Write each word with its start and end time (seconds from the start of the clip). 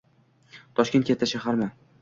Toshkent 0.79 1.07
katta 1.13 1.31
shaharmi? 1.35 1.73